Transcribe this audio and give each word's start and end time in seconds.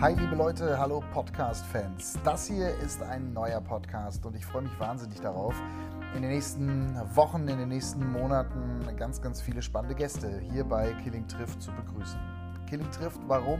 Hi 0.00 0.14
liebe 0.14 0.36
Leute, 0.36 0.78
hallo 0.78 1.02
Podcast-Fans. 1.12 2.20
Das 2.22 2.46
hier 2.46 2.72
ist 2.76 3.02
ein 3.02 3.32
neuer 3.32 3.60
Podcast 3.60 4.24
und 4.24 4.36
ich 4.36 4.46
freue 4.46 4.62
mich 4.62 4.78
wahnsinnig 4.78 5.20
darauf, 5.20 5.60
in 6.14 6.22
den 6.22 6.30
nächsten 6.30 6.94
Wochen, 7.16 7.48
in 7.48 7.58
den 7.58 7.68
nächsten 7.68 8.08
Monaten 8.12 8.86
ganz, 8.96 9.20
ganz 9.20 9.40
viele 9.40 9.60
spannende 9.60 9.96
Gäste 9.96 10.40
hier 10.52 10.62
bei 10.62 10.92
Killing 11.02 11.26
Trifft 11.26 11.60
zu 11.60 11.72
begrüßen. 11.72 12.20
Killing 12.70 12.88
Trifft, 12.92 13.18
warum? 13.26 13.58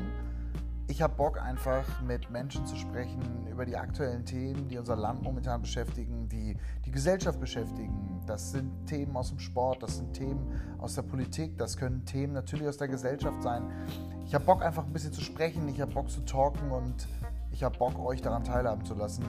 Ich 0.91 1.03
habe 1.03 1.15
Bock 1.15 1.39
einfach 1.39 1.85
mit 2.01 2.31
Menschen 2.31 2.67
zu 2.67 2.75
sprechen 2.75 3.21
über 3.47 3.67
die 3.67 3.77
aktuellen 3.77 4.25
Themen, 4.25 4.69
die 4.69 4.79
unser 4.79 4.97
Land 4.97 5.23
momentan 5.23 5.61
beschäftigen, 5.61 6.31
die 6.31 6.57
die 6.87 6.91
Gesellschaft 6.91 7.39
beschäftigen. 7.39 8.23
Das 8.27 8.53
sind 8.53 8.87
Themen 8.87 9.15
aus 9.15 9.29
dem 9.29 9.39
Sport, 9.39 9.83
das 9.83 9.99
sind 9.99 10.15
Themen 10.15 10.51
aus 10.79 10.95
der 10.95 11.03
Politik, 11.03 11.59
das 11.59 11.77
können 11.77 12.07
Themen 12.07 12.33
natürlich 12.33 12.67
aus 12.67 12.79
der 12.79 12.89
Gesellschaft 12.89 13.43
sein. 13.43 13.71
Ich 14.25 14.35
habe 14.35 14.47
Bock 14.47 14.63
einfach 14.65 14.87
ein 14.87 14.93
bisschen 14.95 15.13
zu 15.13 15.21
sprechen, 15.21 15.69
ich 15.69 15.79
habe 15.83 15.93
Bock 15.93 16.11
zu 16.11 16.23
talken 16.23 16.71
und 16.71 17.07
ich 17.53 17.63
habe 17.63 17.77
Bock 17.77 17.99
euch 17.99 18.23
daran 18.23 18.45
teilhaben 18.45 18.87
zu 18.87 18.95
lassen, 18.95 19.25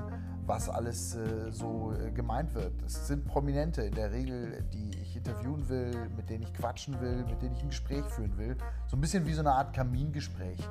was 0.45 0.69
alles 0.69 1.15
äh, 1.15 1.51
so 1.51 1.91
äh, 1.91 2.11
gemeint 2.11 2.55
wird. 2.55 2.71
Es 2.85 3.05
sind 3.07 3.25
Prominente 3.25 3.81
in 3.81 3.95
der 3.95 4.11
Regel, 4.11 4.63
die 4.73 4.91
ich 5.01 5.17
interviewen 5.17 5.67
will, 5.67 6.09
mit 6.15 6.29
denen 6.29 6.43
ich 6.43 6.53
quatschen 6.53 7.01
will, 7.01 7.25
mit 7.25 7.41
denen 7.41 7.53
ich 7.53 7.63
ein 7.63 7.69
Gespräch 7.69 8.05
führen 8.05 8.37
will. 8.37 8.55
So 8.87 8.95
ein 8.95 9.01
bisschen 9.01 9.25
wie 9.25 9.33
so 9.33 9.41
eine 9.41 9.51
Art 9.51 9.73
Kamingespräch. 9.73 10.65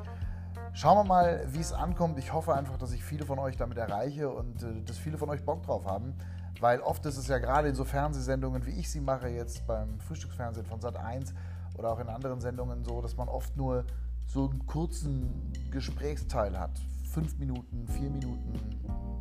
Schauen 0.73 0.99
wir 0.99 1.05
mal, 1.05 1.45
wie 1.49 1.61
es 1.61 1.73
ankommt. 1.73 2.19
Ich 2.19 2.33
hoffe 2.33 2.55
einfach, 2.55 2.77
dass 2.77 2.93
ich 2.93 3.03
viele 3.03 3.25
von 3.25 3.39
euch 3.39 3.57
damit 3.57 3.79
erreiche 3.79 4.31
und 4.31 4.63
äh, 4.63 4.83
dass 4.85 4.99
viele 4.99 5.19
von 5.19 5.29
euch 5.31 5.45
Bock 5.45 5.63
drauf 5.63 5.87
haben. 5.87 6.15
Weil 6.61 6.81
oft 6.81 7.05
ist 7.07 7.17
es 7.17 7.29
ja 7.29 7.39
gerade 7.39 7.69
in 7.69 7.75
so 7.75 7.85
Fernsehsendungen, 7.85 8.67
wie 8.67 8.73
ich 8.73 8.91
sie 8.91 9.01
mache, 9.01 9.29
jetzt 9.29 9.67
beim 9.67 10.01
Frühstücksfernsehen 10.01 10.67
von 10.67 10.81
Sat 10.81 10.97
1 10.97 11.35
oder 11.79 11.91
auch 11.91 12.01
in 12.01 12.09
anderen 12.09 12.41
Sendungen 12.41 12.85
so, 12.85 13.01
dass 13.01 13.17
man 13.17 13.29
oft 13.29 13.57
nur 13.57 13.85
so 14.27 14.51
einen 14.51 14.67
kurzen 14.67 15.53
Gesprächsteil 15.71 16.59
hat. 16.59 16.79
Fünf 17.13 17.39
Minuten, 17.39 17.87
vier 17.87 18.11
Minuten, 18.11 18.53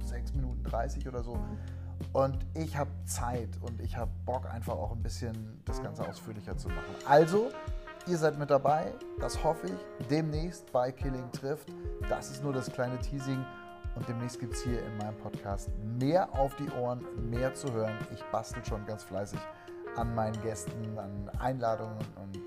sechs 0.04 0.34
Minuten, 0.34 0.64
30 0.64 1.08
oder 1.08 1.24
so. 1.24 1.40
Und 2.14 2.46
ich 2.54 2.78
habe 2.78 2.92
Zeit 3.06 3.50
und 3.62 3.80
ich 3.82 3.96
habe 3.98 4.12
Bock, 4.26 4.46
einfach 4.52 4.74
auch 4.74 4.92
ein 4.92 5.02
bisschen 5.02 5.62
das 5.66 5.82
Ganze 5.82 6.08
ausführlicher 6.08 6.58
zu 6.58 6.68
machen. 6.68 6.96
Also 7.08 7.50
Ihr 8.08 8.18
seid 8.18 8.40
mit 8.40 8.50
dabei, 8.50 8.94
das 9.20 9.44
hoffe 9.44 9.68
ich. 9.68 10.08
Demnächst 10.08 10.72
bei 10.72 10.94
Killing 10.94 11.30
trifft. 11.34 11.68
Das 12.08 12.32
ist 12.32 12.42
nur 12.42 12.54
das 12.54 12.72
kleine 12.72 12.98
Teasing. 13.00 13.46
Und 13.96 14.08
demnächst 14.08 14.40
gibt 14.40 14.54
es 14.54 14.64
hier 14.64 14.82
in 14.82 14.98
meinem 14.98 15.18
Podcast 15.18 15.70
mehr 16.00 16.34
auf 16.34 16.56
die 16.56 16.70
Ohren, 16.80 17.04
mehr 17.30 17.54
zu 17.54 17.72
hören. 17.74 17.98
Ich 18.14 18.24
bastel 18.32 18.64
schon 18.64 18.86
ganz 18.86 19.04
fleißig 19.04 19.40
an 19.98 20.16
meinen 20.16 20.42
Gästen, 20.42 20.98
an 20.98 21.30
Einladungen 21.40 21.98
und 22.16 22.40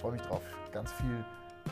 freue 0.00 0.12
mich 0.12 0.22
drauf, 0.22 0.42
ganz 0.72 0.90
viel 0.92 1.24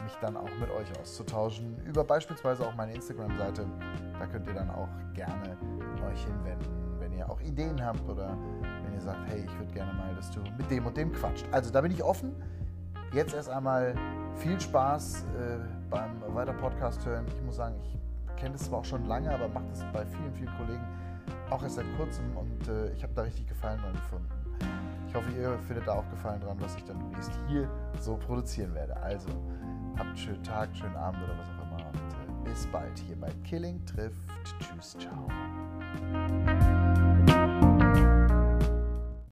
mich 0.04 0.14
dann 0.20 0.36
auch 0.36 0.50
mit 0.60 0.70
euch 0.70 1.00
auszutauschen. 1.00 1.76
Über 1.84 2.04
beispielsweise 2.04 2.66
auch 2.66 2.74
meine 2.74 2.94
Instagram-Seite. 2.94 3.66
Da 4.18 4.26
könnt 4.26 4.46
ihr 4.46 4.54
dann 4.54 4.70
auch 4.70 4.88
gerne 5.14 5.56
euch 6.06 6.24
hinwenden, 6.24 7.00
wenn 7.00 7.12
ihr 7.12 7.28
auch 7.28 7.40
Ideen 7.40 7.84
habt 7.84 8.08
oder 8.08 8.36
wenn 8.84 8.92
ihr 8.92 9.00
sagt, 9.00 9.20
hey, 9.28 9.44
ich 9.44 9.58
würde 9.58 9.72
gerne 9.72 9.92
mal, 9.92 10.14
dass 10.14 10.30
du 10.30 10.40
mit 10.56 10.70
dem 10.70 10.86
und 10.86 10.96
dem 10.96 11.12
quatscht. 11.12 11.46
Also 11.50 11.70
da 11.70 11.80
bin 11.80 11.90
ich 11.90 12.02
offen. 12.02 12.34
Jetzt 13.14 13.32
erst 13.32 13.48
einmal 13.48 13.94
viel 14.34 14.60
Spaß 14.60 15.22
äh, 15.22 15.58
beim 15.88 16.20
weiter 16.34 16.52
Podcast 16.52 17.06
hören. 17.06 17.24
Ich 17.28 17.42
muss 17.42 17.56
sagen, 17.56 17.76
ich 17.80 18.36
kenne 18.36 18.54
das 18.54 18.64
zwar 18.64 18.80
auch 18.80 18.84
schon 18.84 19.06
lange, 19.06 19.32
aber 19.32 19.46
mache 19.48 19.66
das 19.70 19.84
bei 19.92 20.04
vielen, 20.04 20.32
vielen 20.32 20.56
Kollegen 20.56 20.84
auch 21.50 21.62
erst 21.62 21.76
seit 21.76 21.86
kurzem 21.96 22.36
und 22.36 22.68
äh, 22.68 22.92
ich 22.92 23.02
habe 23.04 23.12
da 23.14 23.22
richtig 23.22 23.46
Gefallen 23.46 23.80
dran 23.80 23.92
gefunden. 23.92 24.28
Ich 25.06 25.14
hoffe, 25.14 25.30
ihr 25.30 25.56
findet 25.68 25.86
da 25.86 25.92
auch 25.92 26.10
Gefallen 26.10 26.40
dran, 26.40 26.56
was 26.58 26.74
ich 26.74 26.84
dann 26.84 26.98
demnächst 26.98 27.30
hier 27.46 27.70
so 28.00 28.16
produzieren 28.16 28.74
werde. 28.74 28.96
Also, 28.96 29.28
habt 29.96 30.08
einen 30.08 30.16
schönen 30.16 30.42
Tag, 30.42 30.74
schönen 30.74 30.96
Abend 30.96 31.22
oder 31.22 31.38
was 31.38 31.48
auch 31.50 31.66
immer 31.66 31.86
und 31.86 32.48
äh, 32.48 32.50
bis 32.50 32.66
bald 32.66 32.98
hier 32.98 33.16
bei 33.20 33.30
Killing 33.44 33.84
trifft. 33.86 34.18
Tschüss, 34.58 34.96
ciao. 34.98 35.28